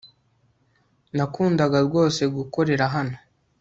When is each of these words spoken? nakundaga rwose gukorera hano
nakundaga 1.15 1.77
rwose 1.87 2.21
gukorera 2.35 2.85
hano 2.95 3.15